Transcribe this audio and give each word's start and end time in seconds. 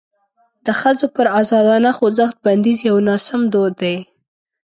د 0.65 0.67
ښځو 0.79 1.07
پر 1.15 1.25
ازادانه 1.41 1.91
خوځښت 1.97 2.37
بندیز 2.45 2.79
یو 2.89 2.97
ناسم 3.07 3.41
دود 3.53 3.73
دی. 3.83 3.97